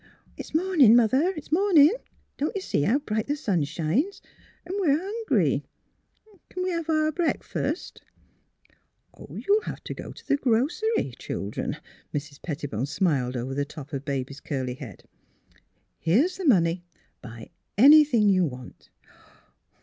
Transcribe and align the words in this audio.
''It's 0.35 0.55
morning, 0.55 0.95
mother. 0.95 1.31
It's 1.37 1.51
morning. 1.51 1.93
Don't 2.37 2.55
you 2.55 2.61
see 2.63 2.81
how 2.81 2.97
bright 2.97 3.27
the 3.27 3.35
sun 3.35 3.63
shines? 3.65 4.19
'N' 4.65 4.73
we're 4.79 4.97
hungry. 4.97 5.63
Can 6.49 6.63
we 6.63 6.71
have 6.71 6.89
our 6.89 7.11
breakfast? 7.11 8.01
"''You'll 9.29 9.61
have 9.61 9.83
to 9.83 9.93
go 9.93 10.11
to 10.11 10.27
the 10.27 10.37
grocery, 10.37 11.13
children," 11.19 11.77
Mrs. 12.15 12.41
Pettibone 12.41 12.87
smiled 12.87 13.37
over 13.37 13.53
the 13.53 13.63
top 13.63 13.93
of 13.93 14.03
Baby's 14.03 14.39
curly 14.39 14.73
PLAYING 14.75 14.89
MOTHER 14.93 14.97
265 16.05 16.07
head." 16.07 16.15
Here's 16.17 16.37
the 16.37 16.45
money; 16.45 16.83
buy 17.21 17.51
anything 17.77 18.27
you 18.27 18.43
want. 18.43 18.89